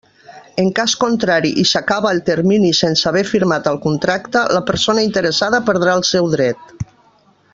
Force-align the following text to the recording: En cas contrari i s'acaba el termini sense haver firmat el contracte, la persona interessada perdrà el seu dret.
En 0.61 0.69
cas 0.77 0.93
contrari 1.01 1.51
i 1.63 1.65
s'acaba 1.71 2.13
el 2.17 2.21
termini 2.29 2.71
sense 2.79 3.09
haver 3.11 3.23
firmat 3.33 3.69
el 3.73 3.79
contracte, 3.85 4.43
la 4.59 4.63
persona 4.73 5.07
interessada 5.09 5.61
perdrà 5.69 5.97
el 6.01 6.07
seu 6.15 6.35
dret. 6.37 6.75